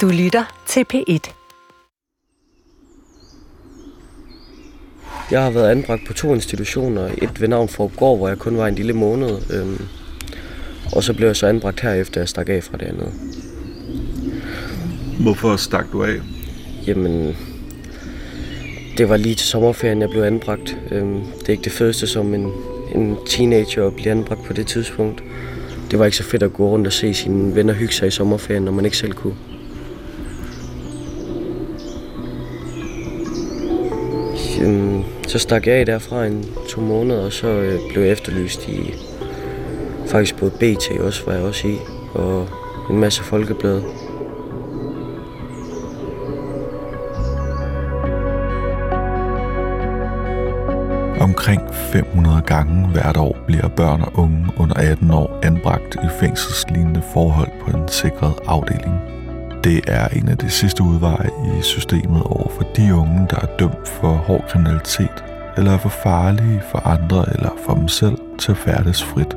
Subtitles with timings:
[0.00, 1.30] Du lytter til P1.
[5.30, 7.10] Jeg har været anbragt på to institutioner.
[7.22, 9.30] Et ved navn Gård, hvor jeg kun var en lille måned.
[9.52, 9.86] Øhm,
[10.92, 13.12] og så blev jeg så anbragt her, efter jeg stak af fra det andet.
[15.20, 16.16] Hvorfor stak du af?
[16.86, 17.36] Jamen,
[18.98, 20.76] det var lige til sommerferien, jeg blev anbragt.
[20.90, 22.52] Øhm, det er ikke det fedeste som en,
[22.94, 25.22] en teenager at blive anbragt på det tidspunkt.
[25.90, 28.10] Det var ikke så fedt at gå rundt og se sine venner hygge sig i
[28.10, 29.36] sommerferien, når man ikke selv kunne.
[34.62, 38.68] Øhm, så stak jeg af derfra en to måneder, og så øh, blev jeg efterlyst
[38.68, 38.94] i
[40.06, 41.76] faktisk både BT også, var jeg også i,
[42.14, 42.48] og
[42.90, 43.84] en masse folkeblade.
[51.20, 57.02] Omkring 500 gange hvert år bliver børn og unge under 18 år anbragt i fængselslignende
[57.12, 59.23] forhold på en sikret afdeling.
[59.64, 63.46] Det er en af de sidste udveje i systemet over for de unge, der er
[63.58, 65.24] dømt for hård kriminalitet,
[65.56, 69.36] eller er for farlige for andre eller for dem selv til at færdes frit.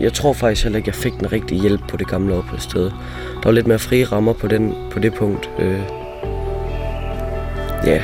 [0.00, 2.84] Jeg tror faktisk heller ikke, jeg fik den rigtige hjælp på det gamle opholdssted.
[2.84, 5.50] Der var lidt mere frie rammer på, den, på det punkt.
[5.58, 5.80] Øh,
[7.86, 8.02] ja,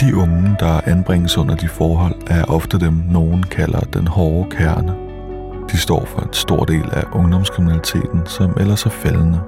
[0.00, 4.94] De unge, der anbringes under de forhold, er ofte dem, nogen kalder den hårde kerne.
[5.72, 9.40] De står for en stor del af ungdomskriminaliteten, som ellers er faldende.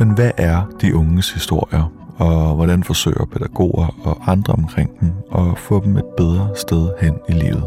[0.00, 5.58] Men hvad er de unges historier, og hvordan forsøger pædagoger og andre omkring dem at
[5.58, 7.64] få dem et bedre sted hen i livet?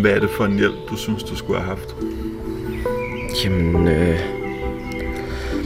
[0.00, 1.94] Hvad er det for en hjælp, du synes, du skulle have haft?
[3.44, 3.88] jamen...
[3.88, 4.20] Øh,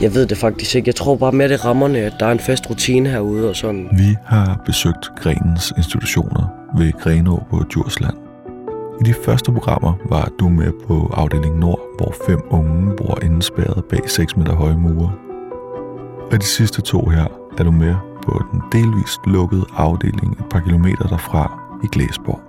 [0.01, 0.87] jeg ved det faktisk ikke.
[0.87, 3.89] Jeg tror bare med det rammerne, at der er en fast rutine herude og sådan.
[3.91, 8.17] Vi har besøgt Grenens institutioner ved Grenå på Djursland.
[9.01, 13.83] I de første programmer var du med på afdeling Nord, hvor fem unge bor indespærret
[13.89, 15.24] bag 6 meter høje mure.
[16.31, 20.59] Og de sidste to her er du med på den delvist lukkede afdeling et par
[20.59, 22.41] kilometer derfra i Glæsborg.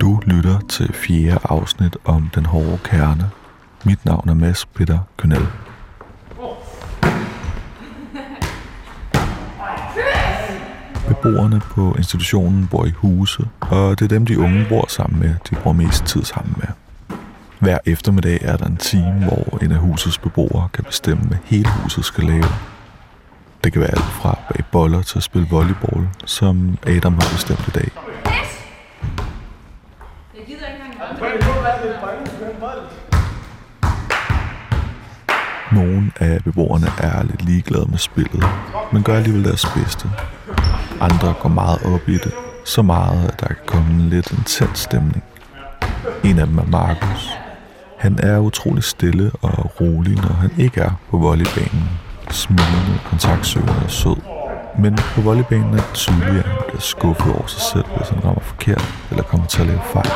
[0.00, 3.30] Du lytter til fjerde afsnit om den hårde kerne.
[3.84, 5.46] Mit navn er Mads Peter Kønel.
[11.08, 15.34] Beboerne på institutionen bor i huse, og det er dem, de unge bor sammen med,
[15.50, 16.83] de bruger mest tid sammen med.
[17.60, 21.68] Hver eftermiddag er der en time, hvor en af husets beboere kan bestemme, hvad hele
[21.68, 22.44] huset skal lave.
[23.64, 27.68] Det kan være alt fra bag boller til at spille volleyball, som Adam har bestemt
[27.68, 27.88] i dag.
[30.36, 31.14] Jeg gider ikke engang
[35.72, 38.44] Nogle af beboerne er lidt ligeglade med spillet,
[38.92, 40.10] men gør alligevel deres bedste.
[41.00, 42.32] Andre går meget op i det,
[42.64, 45.24] så meget, at der kan komme en lidt intens stemning.
[46.24, 47.43] En af dem er Markus.
[48.04, 51.90] Han er utrolig stille og rolig, når han ikke er på volleybanen.
[52.30, 54.16] Smilende, kontaktsøgende og sød.
[54.78, 58.24] Men på volleybanen er det tydeligt, at han bliver skuffet over sig selv, hvis han
[58.24, 60.10] rammer forkert eller kommer til at lave fejl.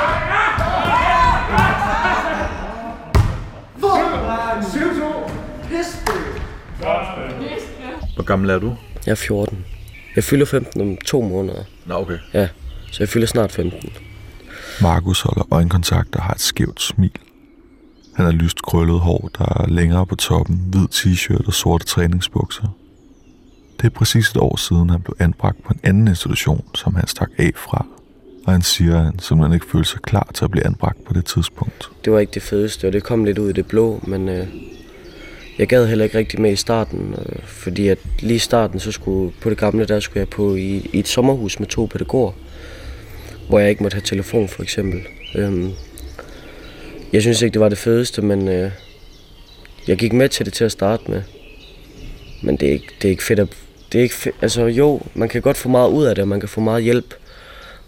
[8.14, 8.76] Hvor gammel er du?
[9.06, 9.64] Jeg er 14.
[10.16, 11.62] Jeg fylder 15 om to måneder.
[11.86, 12.18] Nå, okay.
[12.32, 12.48] Ja,
[12.90, 13.90] så jeg fylder snart 15.
[14.82, 17.10] Markus holder øjenkontakt og har et skævt smil.
[18.18, 22.76] Han har lyst krøllet hår, der er længere på toppen, hvid t-shirt og sorte træningsbukser.
[23.76, 27.06] Det er præcis et år siden, han blev anbragt på en anden institution, som han
[27.06, 27.86] stak af fra.
[28.46, 31.14] Og han siger, at han simpelthen ikke følte sig klar til at blive anbragt på
[31.14, 31.90] det tidspunkt.
[32.04, 34.46] Det var ikke det fedeste, og det kom lidt ud i det blå, men øh,
[35.58, 38.92] jeg gad heller ikke rigtig med i starten, øh, fordi at lige i starten, så
[38.92, 42.32] skulle på det gamle, der skulle jeg på i, i et sommerhus med to pædagoger,
[43.48, 45.00] hvor jeg ikke måtte have telefon for eksempel.
[45.34, 45.70] Øh,
[47.12, 48.70] jeg synes ikke, det var det fedeste, men øh,
[49.88, 51.22] jeg gik med til det til at starte med.
[52.42, 53.48] Men det er ikke, det er ikke fedt at...
[53.92, 56.28] Det er ikke fedt, altså jo, man kan godt få meget ud af det, og
[56.28, 57.14] man kan få meget hjælp.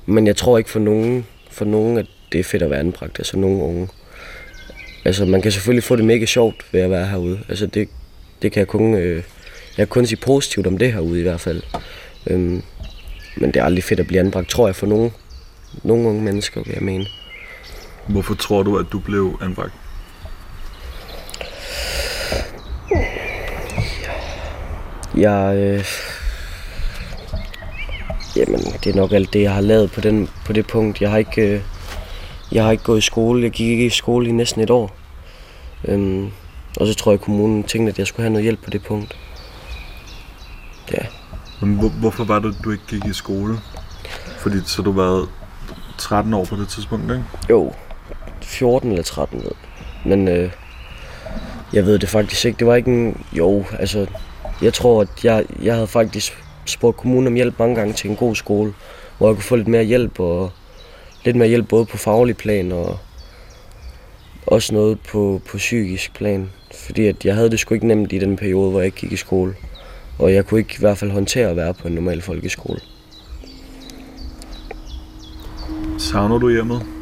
[0.07, 3.19] Men jeg tror ikke for nogen, for nogen, at det er fedt at være anbragt,
[3.19, 3.89] altså nogen unge.
[5.05, 7.41] Altså, man kan selvfølgelig få det mega sjovt ved at være herude.
[7.49, 7.89] Altså, det,
[8.43, 8.95] det kan jeg kun...
[8.95, 9.23] Øh, jeg
[9.77, 11.63] kan kun sige positivt om det herude i hvert fald.
[12.27, 12.63] Øhm,
[13.37, 15.11] men det er aldrig fedt at blive anbragt, tror jeg, for nogen,
[15.83, 17.07] nogle unge mennesker, vil jeg mene.
[18.09, 19.73] Hvorfor tror du, at du blev anbragt?
[25.17, 25.57] Jeg...
[25.57, 25.85] Øh,
[28.37, 31.01] jamen, det er nok alt det, jeg har lavet på, den, på det punkt.
[31.01, 31.43] Jeg har ikke...
[31.43, 31.63] Øh,
[32.53, 33.43] jeg har ikke gået i skole.
[33.43, 34.97] Jeg gik ikke i skole i næsten et år.
[35.85, 36.31] Øhm,
[36.81, 38.83] og så tror jeg, at kommunen tænkte, at jeg skulle have noget hjælp på det
[38.83, 39.17] punkt.
[40.93, 41.07] Ja.
[41.61, 43.59] Men hvor, hvorfor var det, du ikke gik i skole?
[44.39, 45.29] Fordi så du været
[45.99, 47.25] 13 år på det tidspunkt, ikke?
[47.51, 47.73] Jo,
[48.51, 49.51] 14 eller 13 ved.
[50.05, 50.51] Men øh,
[51.73, 52.59] Jeg ved det faktisk ikke.
[52.59, 53.25] Det var ikke en...
[53.33, 54.07] Jo, altså...
[54.63, 58.17] Jeg tror, at jeg, jeg havde faktisk spurgt kommunen om hjælp mange gange til en
[58.17, 58.73] god skole,
[59.19, 60.51] hvor jeg kunne få lidt mere hjælp, og
[61.25, 62.99] lidt mere hjælp både på faglig plan og
[64.47, 66.51] også noget på, på psykisk plan.
[66.87, 69.13] Fordi at jeg havde det sgu ikke nemt i den periode, hvor jeg ikke gik
[69.13, 69.55] i skole.
[70.19, 72.81] Og jeg kunne ikke i hvert fald håndtere at være på en normal folkeskole.
[75.99, 77.00] Savner du hjemmet?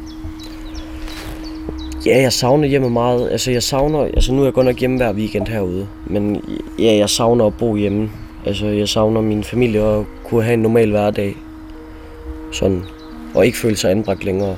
[2.05, 3.31] Ja, jeg savner hjemme meget.
[3.31, 3.99] Altså, jeg savner...
[4.03, 5.87] Altså, nu er jeg godt nok hjemme hver weekend herude.
[6.07, 6.43] Men
[6.79, 8.09] ja, jeg savner at bo hjemme.
[8.45, 11.35] Altså, jeg savner min familie og kunne have en normal hverdag.
[12.51, 12.83] Sådan.
[13.35, 14.55] Og ikke føle sig anbragt længere.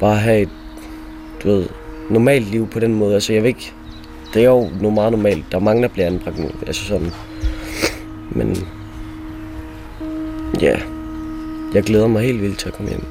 [0.00, 0.48] Bare have et,
[1.42, 1.66] du ved,
[2.10, 3.14] normalt liv på den måde.
[3.14, 3.72] Altså, jeg ved ikke...
[4.34, 5.44] Det er jo noget meget normalt.
[5.52, 6.48] Der er mange, der bliver anbragt nu.
[6.66, 7.10] Altså sådan.
[8.30, 8.56] Men...
[10.60, 10.76] Ja.
[11.74, 13.04] Jeg glæder mig helt vildt til at komme hjem.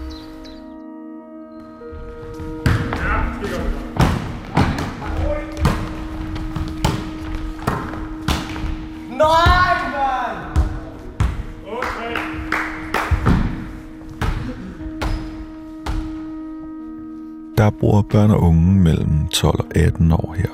[17.63, 20.54] Der bor børn og unge mellem 12 og 18 år her.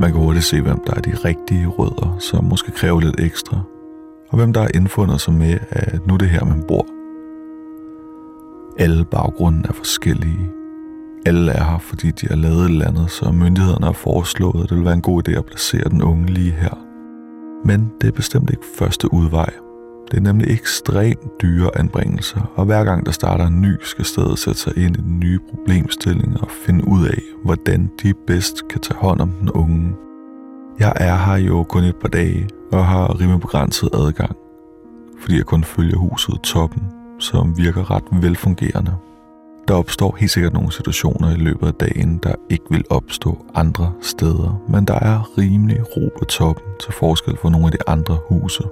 [0.00, 3.60] Man kan hurtigt se, hvem der er de rigtige rødder, som måske kræver lidt ekstra,
[4.28, 6.86] og hvem der har indfundet sig med, at nu er det her, man bor.
[8.78, 10.50] Alle baggrunden er forskellige.
[11.26, 14.70] Alle er her, fordi de har lavet et eller andet, så myndighederne har foreslået, at
[14.70, 16.78] det vil være en god idé at placere den unge lige her.
[17.64, 19.67] Men det er bestemt ikke første udvej.
[20.10, 24.38] Det er nemlig ekstremt dyre anbringelser, og hver gang der starter en ny, skal stedet
[24.38, 28.80] sætte sig ind i den nye problemstilling og finde ud af, hvordan de bedst kan
[28.80, 29.94] tage hånd om den unge.
[30.78, 34.36] Jeg er her jo kun et par dage og har rimelig begrænset adgang,
[35.20, 36.82] fordi jeg kun følger huset Toppen,
[37.18, 38.94] som virker ret velfungerende.
[39.68, 43.92] Der opstår helt sikkert nogle situationer i løbet af dagen, der ikke vil opstå andre
[44.00, 48.18] steder, men der er rimelig ro på toppen til forskel for nogle af de andre
[48.28, 48.62] huse.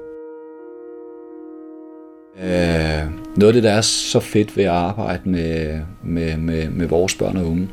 [2.43, 6.87] Øh, noget af det, der er så fedt ved at arbejde med, med, med, med
[6.87, 7.69] vores børn og unge,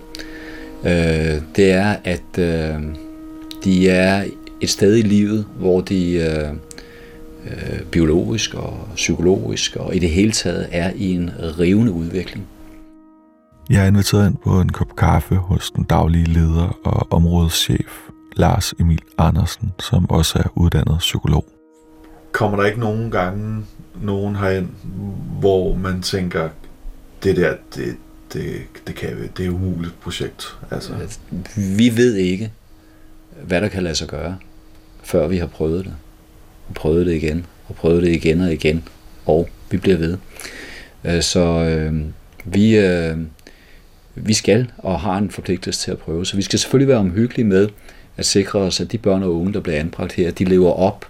[0.86, 2.82] øh, det er, at øh,
[3.64, 4.26] de er
[4.62, 6.50] et sted i livet, hvor de øh,
[7.46, 12.48] øh, biologisk og psykologisk og i det hele taget er i en rivende udvikling.
[13.70, 18.74] Jeg er inviteret ind på en kop kaffe hos den daglige leder og områdeschef Lars
[18.80, 21.46] Emil Andersen, som også er uddannet psykolog.
[22.32, 23.66] Kommer der ikke nogen gange
[24.02, 24.68] nogen herind,
[25.40, 26.50] hvor man tænker,
[27.24, 27.96] det der, det,
[28.34, 30.58] det, det, kan vi, det er et umuligt projekt?
[30.72, 30.94] Altså.
[31.56, 32.52] Vi ved ikke,
[33.44, 34.38] hvad der kan lade sig gøre,
[35.04, 35.94] før vi har prøvet det.
[36.68, 38.84] Og prøvet det igen, og prøvet det igen og igen,
[39.26, 40.18] og vi bliver ved.
[41.04, 42.02] Øh, så øh,
[42.46, 43.18] vi, øh,
[44.16, 46.26] vi skal og har en forpligtelse til at prøve.
[46.26, 47.70] Så vi skal selvfølgelig være omhyggelige med
[48.18, 51.06] at sikre os, at de børn og unge, der bliver anbragt her, de lever op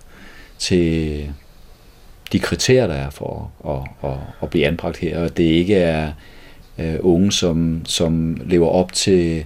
[0.59, 1.29] til
[2.33, 6.11] de kriterier, der er for at, at, at blive anbragt her, og det ikke er
[6.77, 9.45] øh, unge, som, som lever op til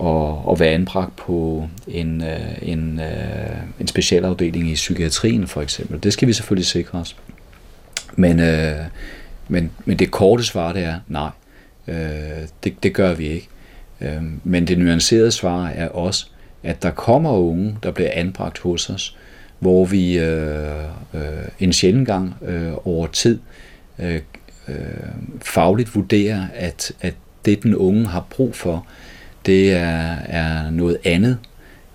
[0.00, 6.02] at, at være anbragt på en, øh, en, øh, en specialafdeling i psykiatrien for eksempel.
[6.02, 7.16] Det skal vi selvfølgelig sikre os.
[8.16, 8.76] Men, øh,
[9.48, 11.30] men, men det korte svar det er nej.
[11.88, 11.94] øh,
[12.64, 13.48] det, det gør vi ikke.
[14.00, 16.26] Øh, men det nuancerede svar er også,
[16.62, 19.16] at der kommer unge, der bliver anbragt hos os,
[19.62, 21.20] hvor vi øh, øh,
[21.60, 23.38] en sjældent gang øh, over tid
[23.98, 24.20] øh,
[24.68, 24.74] øh,
[25.40, 27.14] fagligt vurderer, at, at
[27.44, 28.86] det den unge har brug for,
[29.46, 31.38] det er, er noget andet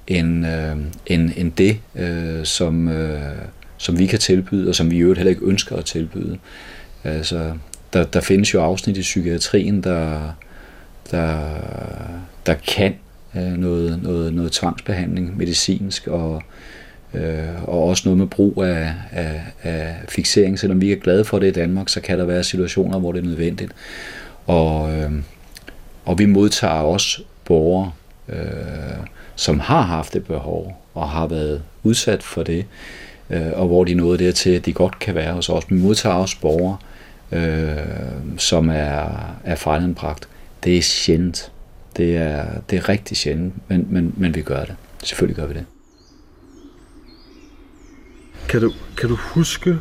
[0.08, 3.36] end, øh, end, end det, øh, som, øh,
[3.78, 6.38] som vi kan tilbyde, og som vi i øvrigt heller ikke ønsker at tilbyde.
[7.04, 7.54] Altså,
[7.94, 10.32] der, der findes jo afsnit i psykiatrien, der,
[11.12, 11.40] der,
[12.46, 12.96] der kan
[13.36, 16.44] øh, noget, noget, noget tvangsbehandling medicinsk, og,
[17.18, 20.60] øh, og også noget med brug af, af, af fixering.
[20.60, 23.20] Selvom vi er glade for det i Danmark, så kan der være situationer, hvor det
[23.20, 23.72] er nødvendigt.
[24.46, 25.12] Og, øh,
[26.06, 27.92] og vi modtager også borgere,
[28.30, 28.38] øh,
[29.36, 32.66] som har haft det behov og har været udsat for det,
[33.30, 35.64] øh, og hvor de nåede dertil, at de godt kan være hos os.
[35.70, 36.78] Vi modtager også borgere,
[37.32, 40.28] øh, som er, er fejlanbragt.
[40.64, 41.52] Det er sjældent.
[41.98, 44.76] Det er, det er rigtig sjældent, men, men, men vi gør det.
[45.04, 45.66] Selvfølgelig gør vi det.
[48.50, 49.78] Kan du, kan du huske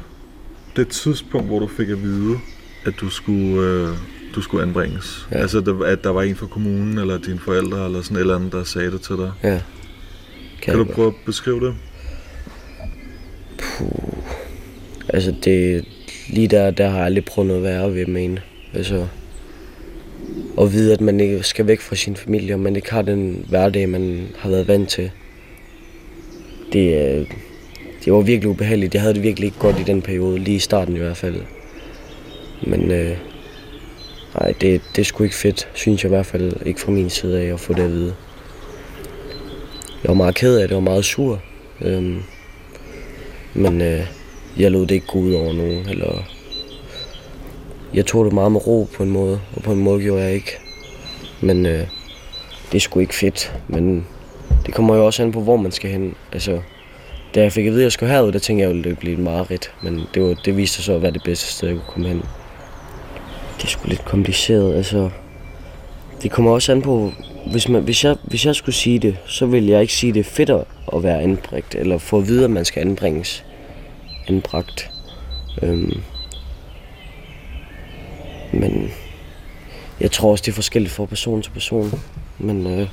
[0.76, 2.38] det tidspunkt, hvor du fik at vide,
[2.84, 3.88] at du skulle, øh,
[4.34, 5.28] du skulle anbringes?
[5.32, 5.36] Ja.
[5.36, 8.52] Altså, at der var en fra kommunen, eller dine forældre, eller sådan et eller andet,
[8.52, 9.32] der sagde det til dig?
[9.42, 9.60] Ja.
[10.62, 11.74] Kan, kan du prøve at beskrive det?
[13.58, 13.88] Puh.
[15.08, 15.84] Altså, det,
[16.28, 18.42] lige der, der har jeg aldrig prøvet noget værre ved, mene.
[18.74, 19.06] Altså,
[20.60, 23.44] at vide, at man ikke skal væk fra sin familie, og man ikke har den
[23.48, 25.10] hverdag, man har været vant til.
[26.72, 27.26] Det, øh,
[28.06, 28.94] det var virkelig ubehageligt.
[28.94, 31.40] Jeg havde det virkelig ikke godt i den periode, lige i starten i hvert fald.
[32.62, 33.16] Men øh,
[34.40, 37.10] nej, det, det er sgu ikke fedt, synes jeg i hvert fald ikke fra min
[37.10, 38.14] side af at få det at vide.
[40.02, 41.42] Jeg var meget ked af det, og meget sur.
[41.80, 42.22] Øhm,
[43.54, 44.06] men øh,
[44.58, 46.22] jeg lod det ikke gå ud over nogen, eller
[47.94, 50.34] jeg tog det meget med ro på en måde, og på en måde gjorde jeg
[50.34, 50.58] ikke.
[51.40, 51.86] Men øh,
[52.72, 54.06] det er sgu ikke fedt, men
[54.66, 56.14] det kommer jo også an på, hvor man skal hen.
[56.32, 56.60] Altså,
[57.36, 58.96] da jeg fik at vide, at jeg skulle herud, der tænkte jeg, at det ville
[58.96, 59.72] blive et mareridt.
[59.82, 62.08] Men det, var, det viste sig så at være det bedste sted, jeg kunne komme
[62.08, 62.22] hen.
[63.56, 65.10] Det er sgu lidt kompliceret, altså.
[66.22, 67.12] Det kommer også an på,
[67.50, 70.14] hvis, man, hvis, jeg, hvis jeg skulle sige det, så ville jeg ikke sige, at
[70.14, 70.50] det er fedt
[70.94, 73.44] at være anbragt, eller få at vide, at man skal anbringes
[74.28, 74.90] anbragt.
[75.62, 76.00] Øhm,
[78.52, 78.90] men
[80.00, 82.00] jeg tror også, det er forskelligt fra person til person.
[82.38, 82.86] Men øh, da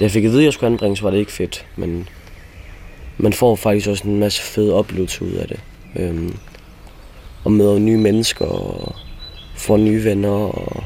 [0.00, 1.66] jeg fik at vide, at jeg skulle anbringes, var det ikke fedt.
[1.76, 2.08] Men
[3.18, 5.60] man får faktisk også en masse fede oplevelser ud af det.
[5.96, 6.36] Øhm,
[7.44, 8.94] og møder nye mennesker og
[9.56, 10.28] får nye venner.
[10.30, 10.84] Og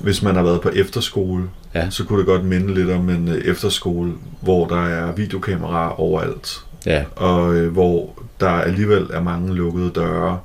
[0.00, 1.44] Hvis man har været på efterskole,
[1.74, 1.90] Ja.
[1.90, 6.60] så kunne det godt minde lidt om en øh, efterskole, hvor der er videokameraer overalt,
[6.86, 10.40] Ja, og øh, hvor der alligevel er mange lukkede døre,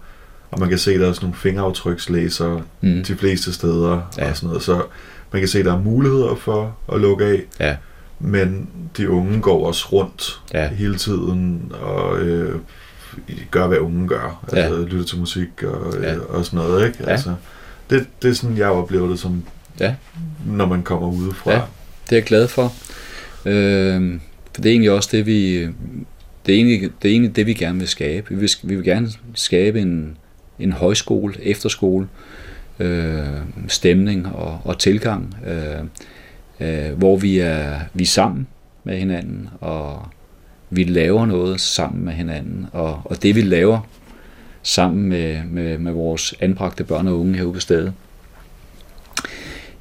[0.51, 3.03] og man kan se, at der er sådan nogle fingeraftrykslæsere mm.
[3.03, 4.29] de fleste steder Ja.
[4.29, 4.63] og sådan noget.
[4.63, 4.81] Så
[5.31, 7.75] man kan se, at der er muligheder for at lukke af, ja,
[8.19, 12.59] men de unge går også rundt ja, hele tiden og øh,
[13.51, 14.45] gør, hvad unge gør.
[14.53, 14.57] Ja.
[14.57, 16.15] Altså lytter til musik og, øh, Ja.
[16.19, 16.87] og sådan noget.
[16.87, 16.97] Ikke?
[17.03, 17.09] Ja.
[17.09, 17.35] Altså,
[17.89, 19.43] det, det er sådan, jeg oplever det som,
[19.79, 19.95] Ja.
[20.45, 21.51] når man kommer udefra.
[21.51, 21.61] Ja.
[22.05, 22.73] det er jeg glad for.
[23.45, 24.19] Øh,
[24.53, 25.67] for det er egentlig også det, vi...
[26.45, 28.25] Det er egentlig det, er egentlig det vi gerne vil skabe.
[28.29, 30.17] Vi vil, vi vil gerne skabe en,
[30.59, 32.07] en højskole, efterskole,
[32.79, 33.23] øh,
[33.67, 35.85] stemning og, og tilgang, øh,
[36.59, 38.47] øh, hvor vi er, vi er sammen
[38.83, 40.07] med hinanden, og
[40.69, 42.67] vi laver noget sammen med hinanden.
[42.71, 43.79] Og, og det vi laver
[44.63, 47.93] sammen med, med, med vores anbragte børn og unge herude på stedet,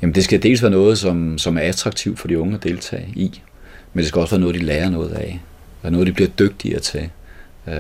[0.03, 3.09] Jamen det skal dels være noget, som, som er attraktivt for de unge at deltage
[3.15, 3.43] i,
[3.93, 5.41] men det skal også være noget, de lærer noget af,
[5.83, 7.11] og noget, de bliver dygtigere til.
[7.67, 7.75] Øh,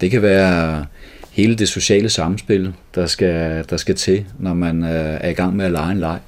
[0.00, 0.86] Det kan være
[1.30, 5.56] hele det sociale samspil, der skal, der skal til, når man øh, er i gang
[5.56, 6.18] med at lege en leg.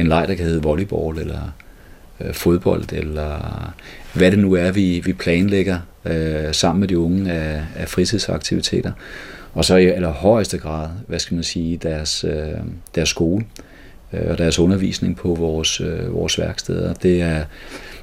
[0.00, 1.54] En leg, der kan hedde volleyball, eller
[2.20, 3.72] øh, fodbold, eller
[4.14, 8.92] hvad det nu er, vi, vi planlægger øh, sammen med de unge af, af fritidsaktiviteter.
[9.54, 12.48] Og så i allerhøjeste grad, hvad skal man sige, deres, øh,
[12.94, 13.44] deres skole
[14.12, 16.94] øh, og deres undervisning på vores, øh, vores værksteder.
[16.94, 17.44] Det er,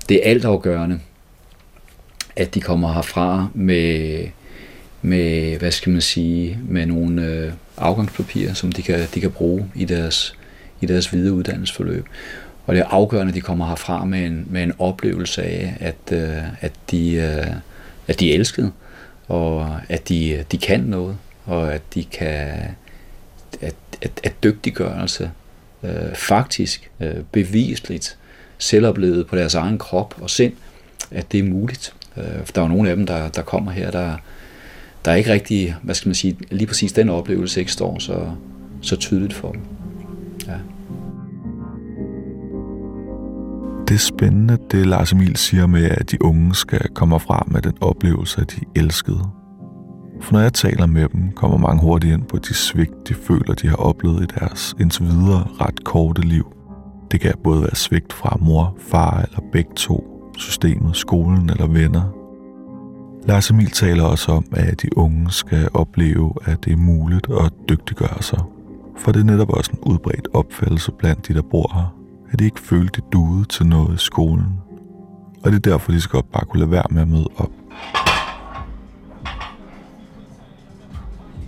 [0.10, 1.00] det er altafgørende,
[2.36, 4.24] at de kommer herfra med,
[5.02, 9.72] med hvad skal man sige, med nogle øh, afgangspapirer, som de kan, de kan bruge
[9.76, 10.37] i deres,
[10.82, 12.06] i deres videre uddannelsesforløb.
[12.66, 16.18] Og det er afgørende, at de kommer herfra med en, med en oplevelse af, at,
[16.18, 17.56] øh, at, de, øh,
[18.08, 18.72] at de er elskede,
[19.28, 22.48] og at de, de kan noget, og at de kan,
[23.62, 25.32] at, at, at dygtiggørelse
[25.84, 28.18] øh, faktisk øh, bevisligt
[28.58, 30.54] selvoplevet på deres egen krop og sind,
[31.12, 31.94] at det er muligt.
[32.18, 34.18] Øh, for der er jo nogle af dem, der, der kommer her, der,
[35.06, 38.32] der er ikke rigtig, hvad skal man sige, lige præcis den oplevelse ikke står så,
[38.82, 39.62] så tydeligt for dem.
[43.88, 47.62] Det er spændende, det Lars Emil siger med, at de unge skal komme fra med
[47.62, 49.30] den oplevelse, at de elskede.
[50.22, 53.54] For når jeg taler med dem, kommer mange hurtigt ind på de svigt, de føler,
[53.54, 56.46] de har oplevet i deres indtil videre ret korte liv.
[57.12, 62.14] Det kan både være svigt fra mor, far eller begge to, systemet, skolen eller venner.
[63.28, 67.54] Lars Emil taler også om, at de unge skal opleve, at det er muligt at
[67.70, 68.40] dygtiggøre sig.
[68.98, 71.97] For det er netop også en udbredt opfattelse blandt de, der bor her,
[72.32, 74.60] at de ikke følte det duede til noget i skolen.
[75.44, 77.52] Og det er derfor, de skal godt bare kunne lade være med at møde op.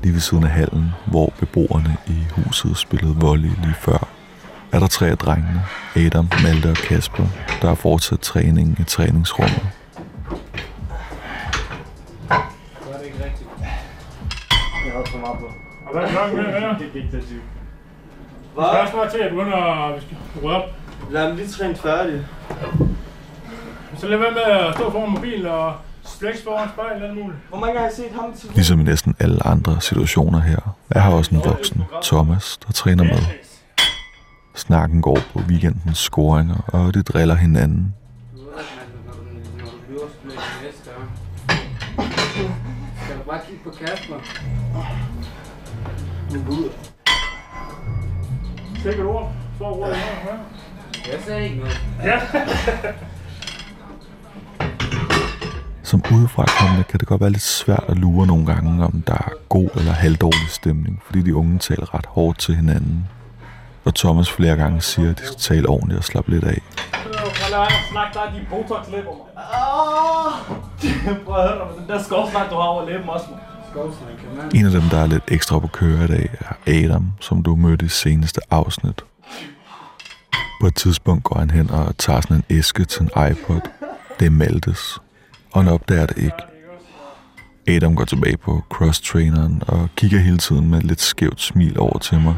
[0.03, 4.07] Lige ved siden af hallen, hvor beboerne i huset spillede volley lige før,
[4.71, 5.61] er der tre af drengene,
[5.95, 7.25] Adam, Malte og Kasper,
[7.61, 9.61] der har fortsat træningen i træningsrummet.
[9.61, 9.69] Det
[12.29, 13.49] er ikke rigtigt.
[14.85, 15.45] Jeg har så meget på.
[15.85, 16.77] Og hvad er klokken her?
[16.77, 17.41] Det er 20.
[18.53, 18.63] Hvad?
[18.63, 20.63] Vi skal også snart til at begynde at vi skal rydde op.
[21.11, 22.25] Lad mig lige træne færdig.
[23.97, 25.73] Så lad være med at stå foran mobil og
[26.19, 27.39] flex foran spejl eller muligt.
[27.49, 30.75] Hvor mange gange har jeg set ham til Ligesom i næsten alle andre situationer her,
[30.89, 33.21] er har også en voksen, Thomas, der træner med.
[34.55, 37.93] Snakken går på weekendens scoringer, og det driller hinanden.
[43.03, 44.15] Skal du bare kigge på Kasper?
[46.33, 46.88] Nu går
[48.83, 49.31] Sikkert ord.
[49.57, 49.89] Så ord.
[49.89, 49.95] Ja.
[51.11, 51.81] Jeg sagde ikke noget.
[52.03, 52.19] ja.
[55.83, 59.13] Som udefra kommende kan det godt være lidt svært at lure nogle gange, om der
[59.13, 63.07] er god eller halvdårlig stemning, fordi de unge taler ret hårdt til hinanden.
[63.85, 66.61] Og Thomas flere gange siger, at de skal tale ordentligt og slappe lidt af.
[67.91, 69.29] Snakke dig de botox-læber, mand.
[71.25, 73.39] Prøv at høre dig, den der skovsnak, du har over læben også, mand.
[74.55, 77.55] En af dem, der er lidt ekstra på køre i dag, er Adam, som du
[77.55, 79.01] mødte i seneste afsnit.
[80.61, 83.61] På et tidspunkt går han hen og tager sådan en æske til en iPod.
[84.19, 84.99] Det er Maltes,
[85.51, 86.37] og han opdager det ikke.
[87.67, 91.97] Adam går tilbage på cross-traineren og kigger hele tiden med et lidt skævt smil over
[91.97, 92.35] til mig.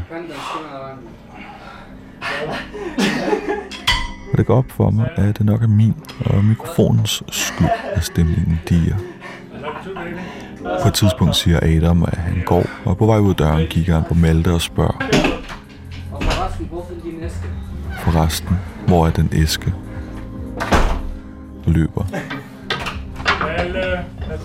[4.32, 5.94] Og det går op for mig, at det nok er min
[6.26, 8.96] og mikrofonens skyld, at stemningen diger.
[10.82, 13.94] På et tidspunkt siger Adam, at han går, og på vej ud af døren kigger
[13.94, 15.08] han på Malte og spørger,
[18.04, 19.74] forresten, hvor er den æske?
[21.66, 22.06] Og løber.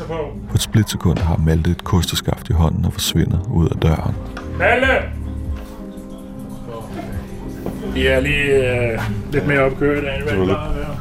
[0.07, 0.37] På.
[0.55, 4.15] Et splitsekund har Malte et kosteskaft i hånden og forsvinder ud af døren.
[4.61, 4.87] Alle!
[7.93, 10.96] Vi er lige øh, lidt mere opkørt, end hvad vi plejer at være.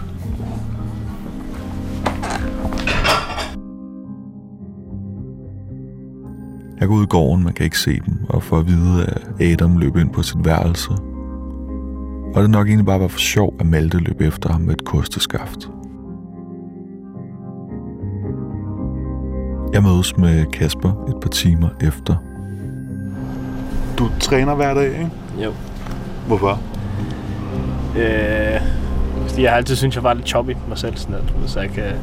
[6.86, 9.52] Jeg går ud i gården, man kan ikke se dem, og får at vide, at
[9.52, 10.90] Adam løb ind på sit værelse.
[12.34, 14.84] Og det nok egentlig bare var for sjov, at Malte løb efter ham med et
[14.84, 15.70] kosteskaft.
[19.72, 22.16] Jeg mødes med Kasper et par timer efter.
[23.98, 25.10] Du træner hver dag, ikke?
[25.44, 25.52] Jo.
[26.26, 26.60] Hvorfor?
[27.98, 28.60] Øh,
[29.28, 31.70] fordi jeg har altid synes jeg var lidt choppy mig selv, sådan at, så jeg,
[31.70, 31.96] kan, jeg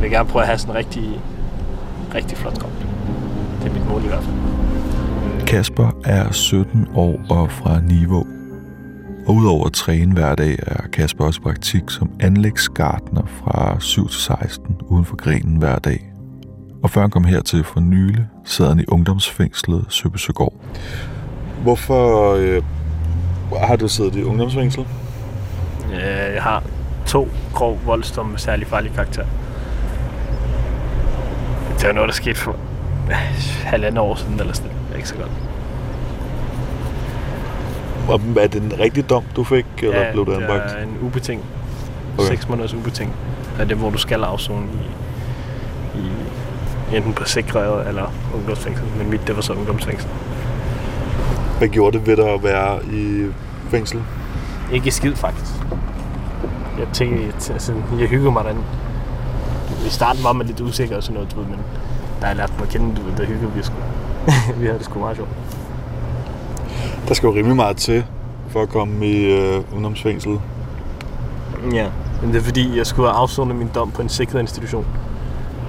[0.00, 1.20] vil gerne prøve at have sådan en rigtig,
[2.14, 2.91] rigtig flot krop.
[3.92, 5.46] Er mål i hvert fald.
[5.46, 8.26] Kasper er 17 år og fra Niveau.
[9.26, 14.08] Og udover at træne hver dag, er Kasper også i praktik som anlægsgartner fra 7
[14.08, 16.12] til 16 uden for grenen hver dag.
[16.82, 20.54] Og før han kom hertil for nylig, sad han i ungdomsfængslet Søbesøgård.
[21.62, 22.62] Hvorfor øh,
[23.66, 24.86] har du siddet i ungdomsfængsel?
[26.34, 26.62] Jeg har
[27.06, 29.24] to grov voldsdomme med særlig farlig karakter.
[31.78, 32.56] Det var noget, der skete for
[33.64, 35.30] halvandet år siden, eller sådan Det er ikke så godt.
[38.08, 40.72] Og er det en rigtig dom, du fik, eller ja, blev du det anbragt?
[40.72, 41.40] er en ubeting.
[42.14, 42.24] Okay.
[42.24, 42.36] Okay.
[42.36, 43.12] 6 måneders ubeting.
[43.56, 44.66] Det er det, hvor du skal afzone
[45.94, 46.10] i, i
[46.96, 48.84] enten på sikret eller ungdomsfængsel.
[48.98, 50.10] Men mit, det var så ungdomsfængsel.
[51.58, 53.26] Hvad gjorde det ved dig at være i
[53.70, 54.02] fængsel?
[54.72, 55.52] Ikke skid, faktisk.
[56.78, 58.62] Jeg tænker, jeg, altså, jeg hygger mig derinde.
[59.86, 61.58] I starten var man lidt usikker og sådan noget, men
[62.28, 63.74] jeg lærte mig at kende, du ved, der hygger vi sgu.
[64.60, 65.30] vi havde det sgu meget sjovt.
[67.08, 68.04] Der skal jo rimelig meget til
[68.48, 70.38] for at komme i øh, ungdomsfængsel.
[71.72, 71.86] Ja,
[72.22, 74.86] men det er fordi, jeg skulle have afsonet min dom på en sikret institution.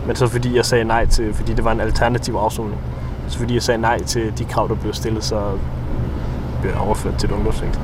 [0.07, 2.77] Men så fordi jeg sagde nej til, fordi det var en alternativ afsoning.
[3.27, 5.51] Så fordi jeg sagde nej til de krav, der blev stillet, så
[6.61, 7.81] blev jeg overført til et ungdomsfængsel.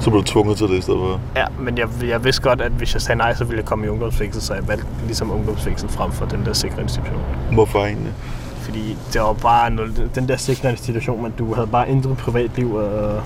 [0.00, 1.20] Så blev du tvunget til det i stedet for.
[1.36, 3.86] Ja, men jeg, jeg vidste godt, at hvis jeg sagde nej, så ville jeg komme
[3.86, 7.20] i ungdomsfængsel, så jeg valgte ligesom ungdomsfængsel frem for den der sikre institution.
[7.52, 8.12] Hvorfor egentlig?
[8.56, 12.74] Fordi det var bare noget, den der sikre institution, men du havde bare intet privatliv,
[12.74, 13.22] og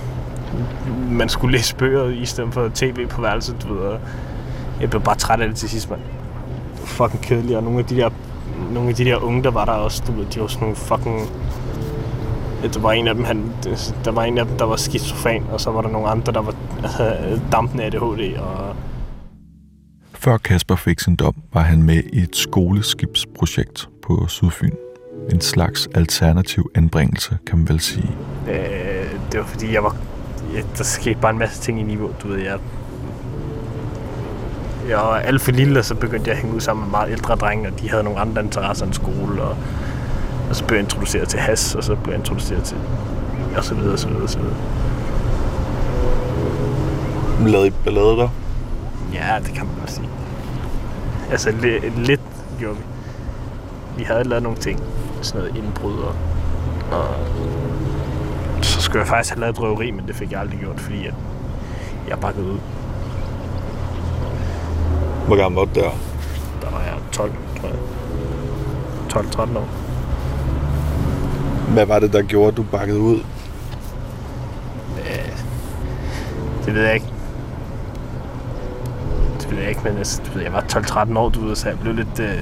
[1.11, 3.99] man skulle læse bøger i stedet for tv på værelset, du ved, og
[4.81, 6.01] jeg blev bare træt af det til sidst, mand.
[6.75, 8.11] Fucking kedeligt, og nogle af de der,
[8.73, 10.77] nogle af de der unge, der var der også, du ved, de var sådan nogle
[10.77, 11.21] fucking...
[12.75, 13.53] Der var en af dem, han,
[14.05, 16.43] der var en af dem, der var skizofren, og så var der nogle andre, der
[16.43, 16.55] var
[16.89, 18.77] havde dampende ADHD, og
[20.25, 24.71] Før Kasper fik sin dom, var han med i et skoleskibsprojekt på Sydfyn.
[25.33, 28.11] En slags alternativ anbringelse, kan man vel sige.
[28.49, 29.97] Øh, det var fordi, jeg var...
[30.55, 32.59] Ja, der skete bare en masse ting i niveau, du ved, jeg...
[34.89, 37.13] Jeg var alt for lille, og så begyndte jeg at hænge ud sammen med meget
[37.13, 39.57] ældre drenge, og de havde nogle andre interesser end skole, og,
[40.49, 42.77] og så blev jeg introduceret til has, og så blev jeg introduceret til...
[43.57, 44.57] Og så videre, og så videre, og så videre.
[47.51, 48.29] Lavede I ballade der?
[49.13, 50.09] Ja, det kan man godt sige.
[51.31, 52.21] Altså, li- lidt
[52.59, 52.83] gjorde vi.
[53.97, 54.81] Vi havde lavet nogle ting.
[55.23, 56.15] Sådan noget indbrud og...
[56.99, 57.07] og
[58.63, 61.05] så skulle jeg faktisk have lavet et røveri, men det fik jeg aldrig gjort, fordi
[61.05, 61.13] jeg,
[62.09, 62.59] jeg bakkede ud.
[65.27, 65.91] Hvor gammel var du der?
[66.63, 67.77] Der var jeg 12, tror jeg.
[69.11, 69.69] 12-13 år.
[71.73, 73.19] Hvad var det, der gjorde, at du bakkede ud?
[74.99, 75.39] Øh,
[76.67, 77.07] det ved jeg ikke.
[79.55, 81.79] Ved jeg ikke, men altså, du ved, jeg var 12-13 år, du ved, så jeg
[81.79, 82.37] blev lidt, øh,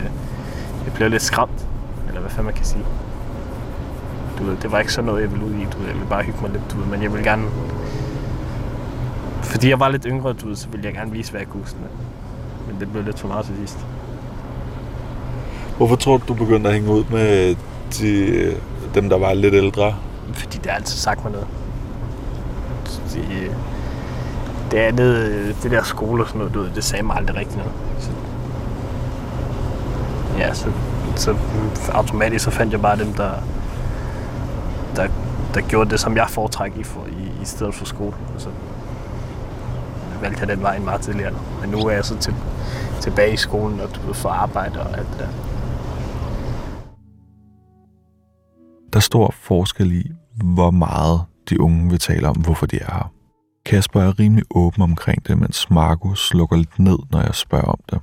[0.84, 1.66] jeg blev lidt skræmt.
[2.08, 2.84] Eller hvad fanden man kan sige.
[4.38, 5.66] Du ved, det var ikke sådan noget, jeg ville ud i.
[5.72, 7.44] Du ved, jeg ville bare hygge mig lidt, du ved, men jeg ville gerne,
[9.42, 11.66] fordi jeg var lidt yngre, du ved, så ville jeg gerne vise, hvad jeg kunne.
[11.66, 11.86] Sådan.
[12.68, 13.78] Men det blev lidt for meget til sidst.
[15.76, 17.56] Hvorfor tror du, du begyndte at hænge ud med
[17.98, 18.54] de,
[18.94, 19.94] dem, der var lidt ældre?
[20.32, 21.46] Fordi det har altid sagt mig noget.
[23.12, 23.50] Det,
[24.72, 27.56] det andet, det der skole og sådan noget, du ved, det sagde mig aldrig rigtigt
[27.56, 27.72] noget.
[27.98, 28.10] Så,
[30.38, 30.72] ja, så,
[31.16, 31.36] så
[31.92, 33.32] automatisk så fandt jeg bare dem, der,
[34.96, 35.08] der,
[35.54, 38.14] der gjorde det, som jeg foretrækker i, for, i, i stedet for skole.
[38.38, 38.48] Så
[40.20, 41.32] valgte jeg den vej meget tidligere.
[41.60, 42.34] Men nu er jeg så til,
[43.00, 45.28] tilbage i skolen og du ved, for arbejde og alt det der.
[48.92, 50.10] Der er stor forskel i,
[50.54, 53.12] hvor meget de unge vil tale om, hvorfor de er her.
[53.64, 57.80] Kasper er rimelig åben omkring det, mens Markus lukker lidt ned, når jeg spørger om
[57.90, 58.00] det.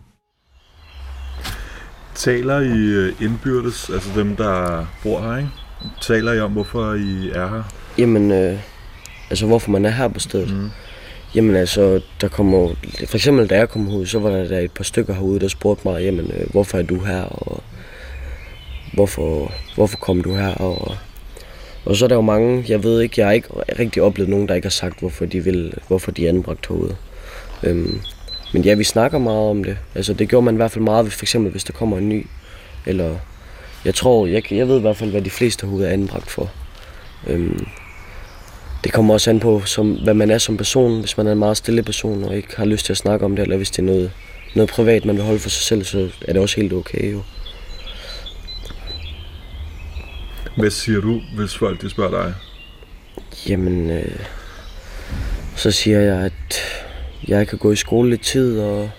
[2.15, 5.49] Taler I øh, indbyrdes, altså dem, der bor her, ikke?
[6.01, 7.63] Taler I om, hvorfor I er her?
[7.97, 8.59] Jamen, øh,
[9.29, 10.53] altså hvorfor man er her på stedet.
[10.53, 10.69] Mm.
[11.35, 12.75] Jamen altså, der kommer,
[13.07, 15.47] for eksempel da jeg kom ud, så var der, der et par stykker herude, der
[15.47, 17.63] spurgte mig, jamen øh, hvorfor er du her, og
[18.93, 20.97] hvorfor, hvorfor kom du her, og,
[21.85, 24.47] og så er der jo mange, jeg ved ikke, jeg har ikke rigtig oplevet nogen,
[24.47, 26.95] der ikke har sagt, hvorfor de vil, hvorfor de er anbragt herude.
[27.63, 28.01] Øhm,
[28.53, 29.77] men ja, vi snakker meget om det.
[29.95, 32.27] Altså det gjorde man i hvert fald meget, for eksempel hvis der kommer en ny,
[32.85, 33.15] eller
[33.85, 36.51] jeg tror, jeg, jeg ved i hvert fald, hvad de fleste herude er anbragt for.
[37.27, 37.65] Øhm,
[38.83, 40.99] det kommer også an på, som, hvad man er som person.
[40.99, 43.35] Hvis man er en meget stille person og ikke har lyst til at snakke om
[43.35, 44.11] det, eller hvis det er noget,
[44.55, 47.21] noget privat, man vil holde for sig selv, så er det også helt okay jo.
[50.57, 52.33] Hvad siger du, hvis folk de spørger dig?
[53.49, 54.19] Jamen, øh,
[55.55, 56.59] så siger jeg, at
[57.27, 58.91] jeg kan gå i skole lidt tid, og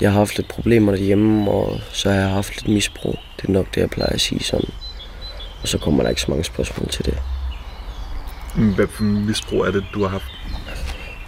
[0.00, 3.18] jeg har haft lidt problemer derhjemme, og så har jeg haft lidt misbrug.
[3.36, 4.70] Det er nok det, jeg plejer at sige sådan.
[5.62, 7.18] Og så kommer der ikke så mange spørgsmål til det.
[8.74, 10.24] Hvad for misbrug er det, du har haft?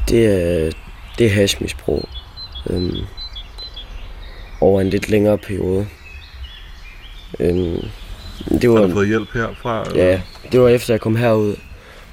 [0.09, 0.71] Det er,
[1.19, 2.09] det er hashmisbrug.
[2.71, 3.07] Øhm,
[4.61, 5.87] over en lidt længere periode.
[7.41, 7.89] Øhm,
[8.61, 9.85] det var, Har du fået hjælp herfra?
[9.91, 10.05] eller?
[10.05, 10.21] Ja,
[10.53, 11.55] det var efter jeg kom herud.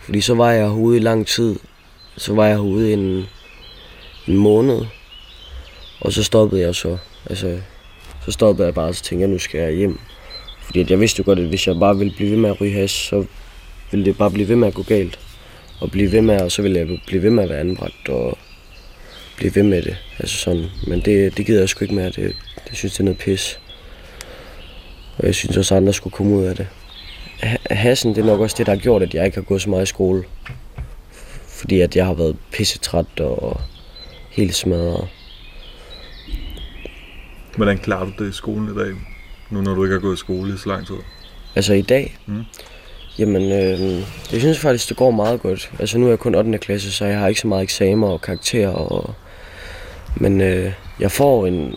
[0.01, 1.55] Fordi så var jeg herude i lang tid.
[2.17, 3.25] Så var jeg herude en,
[4.27, 4.81] en måned.
[6.01, 6.97] Og så stoppede jeg så.
[7.29, 7.59] Altså,
[8.25, 9.99] så stoppede jeg bare og så tænkte, jeg, nu skal jeg hjem.
[10.61, 12.73] Fordi jeg vidste jo godt, at hvis jeg bare ville blive ved med at ryge
[12.73, 13.25] hash, så
[13.91, 15.19] ville det bare blive ved med at gå galt.
[15.79, 18.37] Og blive ved med, og så ville jeg blive ved med at være anbragt og
[19.37, 19.97] blive ved med det.
[20.19, 20.65] Altså sådan.
[20.87, 22.05] Men det, det gider jeg sgu ikke mere.
[22.09, 22.35] Det,
[22.69, 23.59] det synes jeg er noget pis.
[25.17, 26.67] Og jeg synes også, at andre skulle komme ud af det.
[27.39, 29.61] Ha- Hassen, det er nok også det, der har gjort, at jeg ikke har gået
[29.61, 30.23] så meget i skole.
[31.47, 33.61] Fordi at jeg har været pissetræt og
[34.31, 35.07] helt smadret.
[37.55, 38.91] Hvordan klarer du det i skolen i dag?
[39.49, 40.95] Nu når du ikke har gået i skole i så lang tid.
[41.55, 42.17] Altså i dag?
[42.25, 42.43] Mm.
[43.19, 43.79] Jamen, øh,
[44.31, 45.71] jeg synes faktisk, det går meget godt.
[45.79, 46.57] Altså nu er jeg kun 8.
[46.57, 48.69] klasse, så jeg har ikke så meget eksamener og karakterer.
[48.69, 49.13] Og...
[50.15, 51.75] Men øh, jeg får en...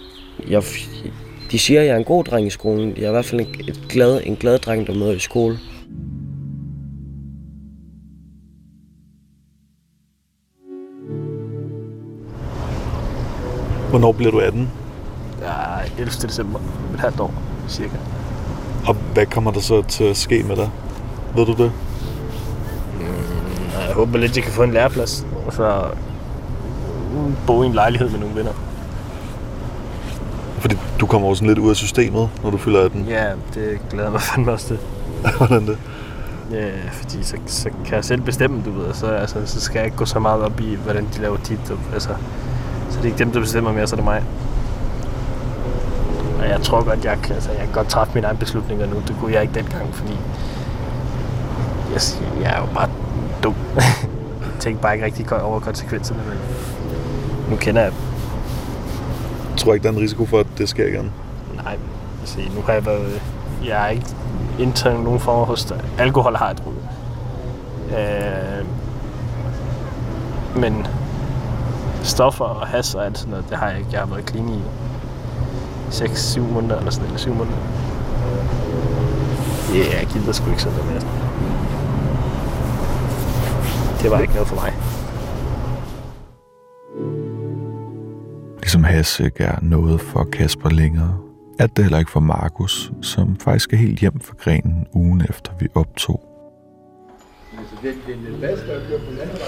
[0.48, 0.62] Jeg,
[1.54, 2.96] de siger, at jeg er en god dreng i skolen.
[2.96, 5.58] Jeg er i hvert fald en, et glad, en glad dreng, der møder i skole.
[13.90, 14.70] Hvornår bliver du 18?
[15.40, 15.52] Ja,
[15.98, 16.10] 11.
[16.22, 16.58] december.
[16.94, 17.34] Et halvt år,
[17.68, 17.96] cirka.
[18.86, 20.70] Og hvad kommer der så til at ske med dig?
[21.36, 21.72] Ved du det?
[23.76, 25.26] Og jeg håber lidt, at jeg kan få en læreplads.
[25.46, 25.84] Og så
[27.12, 28.73] mm, bo i en lejlighed med nogle venner.
[30.64, 33.04] Fordi du kommer jo sådan lidt ud af systemet, når du fylder 18.
[33.08, 33.24] Ja,
[33.54, 34.78] det glæder mig fandme også til.
[35.38, 35.78] Hvordan det?
[36.52, 38.94] Ja, fordi så, så kan jeg selv bestemme, du ved.
[38.94, 41.58] Så, altså, så skal jeg ikke gå så meget op i, hvordan de laver tit.
[41.92, 42.08] Altså,
[42.90, 44.22] så det er ikke dem, der bestemmer mere, så er det mig.
[46.40, 48.96] Og jeg tror godt, jeg, kan- altså, jeg kan godt træffe mine egne beslutninger nu.
[49.08, 50.18] Det kunne jeg ikke dengang, fordi
[51.92, 52.00] jeg,
[52.42, 52.88] jeg er jo bare
[53.42, 53.54] dum.
[53.76, 56.38] jeg tænker bare ikke rigtig over konsekvenserne, men
[57.50, 57.82] nu kender.
[57.82, 57.92] Jeg
[59.56, 61.12] tror ikke, der er en risiko for, at det sker igen.
[61.64, 61.78] Nej,
[62.20, 63.22] altså, nu har jeg været...
[63.64, 64.06] Jeg har ikke
[64.58, 66.82] indtaget nogen form hos Alkohol har jeg drukket.
[67.98, 68.66] Øh,
[70.60, 70.86] men
[72.02, 73.90] stoffer og has og alt sådan noget, det har jeg ikke.
[73.92, 74.62] Jeg har været clean i
[75.90, 77.56] 6-7 måneder eller sådan noget, 7 måneder.
[79.74, 81.02] Ja, jeg gider sgu ikke sådan noget mere.
[84.02, 84.72] Det var ikke noget for mig.
[88.64, 91.18] Ligesom has ikke er noget for Kasper længere,
[91.58, 95.52] er det heller ikke for Markus, som faktisk er helt hjem fra grenen ugen efter
[95.60, 96.20] vi optog.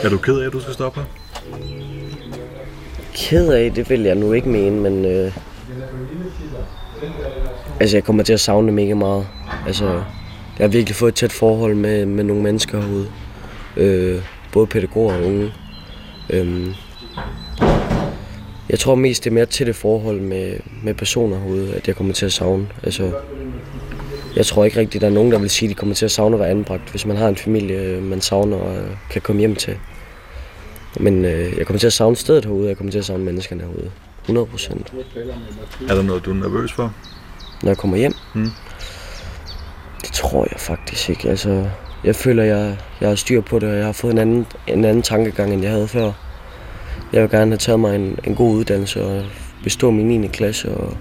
[0.02, 1.07] Er du ked af, at du skal stoppe her?
[3.14, 5.05] Ked af, det vil jeg nu ikke mene, men...
[5.05, 5.38] Øh,
[7.81, 9.26] altså, jeg kommer til at savne det mega meget.
[9.66, 9.87] Altså,
[10.59, 13.07] jeg har virkelig fået et tæt forhold med, med nogle mennesker herude.
[13.76, 15.52] Øh, både pædagoger og unge.
[16.31, 16.74] Øhm,
[18.68, 21.96] Jeg tror mest, det er mere til det forhold med, med personer herude, at jeg
[21.96, 22.68] kommer til at savne.
[22.83, 23.12] Altså,
[24.37, 26.11] jeg tror ikke rigtigt, der er nogen, der vil sige, at de kommer til at
[26.11, 29.40] savne at være anbragt, hvis man har en familie, man savner og øh, kan komme
[29.40, 29.76] hjem til.
[31.00, 33.62] Men øh, jeg kommer til at savne stedet herude, jeg kommer til at savne menneskerne
[33.62, 33.90] herude.
[34.22, 34.92] 100 procent.
[35.88, 36.94] Er der noget, du er nervøs for?
[37.62, 38.12] Når jeg kommer hjem?
[38.35, 38.50] Mm.
[40.02, 41.29] Det tror jeg faktisk ikke.
[41.29, 41.68] Altså,
[42.05, 44.85] jeg føler, jeg, jeg har styr på det, og jeg har fået en anden, en
[44.85, 46.12] anden tankegang, end jeg havde før.
[47.16, 49.22] Jeg vil gerne have taget mig en, en god uddannelse og
[49.64, 50.26] bestå min 9.
[50.26, 50.96] klasse og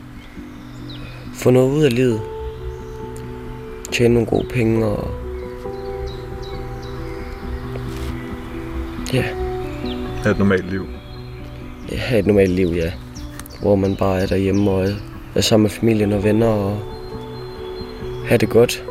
[1.33, 2.21] få noget ud af livet.
[3.91, 5.11] Tjene nogle gode penge og...
[9.13, 9.23] Ja,
[10.25, 10.87] Er et normalt liv?
[11.91, 12.91] ja, have et normalt liv, ja.
[13.61, 14.87] Hvor man bare er derhjemme og
[15.35, 16.79] er sammen med familien og venner og
[18.27, 18.84] have det godt.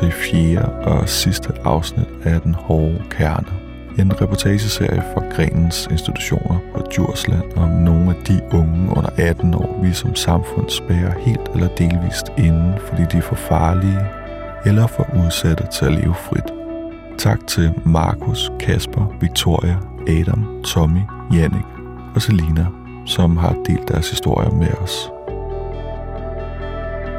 [0.00, 3.46] Til fjerde og sidste afsnit af Den Hårde Kerne.
[3.98, 9.80] En reportageserie fra Grenens institutioner på Djursland om nogle af de unge under 18 år,
[9.82, 14.00] vi som samfund spærer helt eller delvist inden, fordi de er for farlige
[14.66, 16.52] eller for udsatte til at leve frit.
[17.18, 19.76] Tak til Markus, Kasper, Victoria,
[20.08, 21.00] Adam, Tommy,
[21.32, 21.64] Jannik
[22.14, 22.66] og Selina,
[23.06, 25.10] som har delt deres historier med os.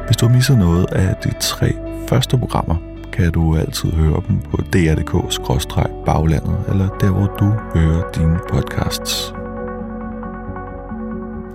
[0.06, 2.76] Hvis du har misset noget af de tre første programmer,
[3.12, 9.34] kan du altid høre dem på dr.dk-baglandet, eller der, hvor du hører dine podcasts.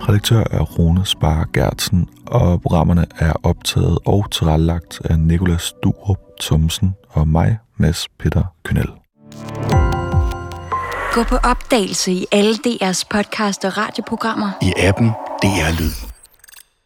[0.08, 6.94] Redaktør er Rune Spar Gertsen, og programmerne er optaget og tilrettelagt af Nikolas Durup Thomsen
[7.08, 8.88] og mig, Mads Peter Kynel.
[11.12, 14.50] Gå på opdagelse i alle DR's podcast og radioprogrammer.
[14.62, 15.10] I appen
[15.42, 16.11] DR Lyd.